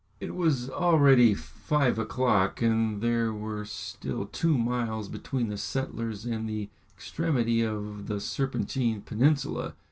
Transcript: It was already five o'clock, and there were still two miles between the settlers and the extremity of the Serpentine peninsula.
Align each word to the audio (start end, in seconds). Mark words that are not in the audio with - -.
It 0.19 0.33
was 0.35 0.67
already 0.67 1.35
five 1.35 1.99
o'clock, 1.99 2.59
and 2.59 3.03
there 3.03 3.31
were 3.31 3.65
still 3.65 4.25
two 4.25 4.57
miles 4.57 5.07
between 5.07 5.49
the 5.49 5.59
settlers 5.59 6.25
and 6.25 6.49
the 6.49 6.69
extremity 6.95 7.61
of 7.61 8.07
the 8.07 8.19
Serpentine 8.19 9.01
peninsula. 9.03 9.75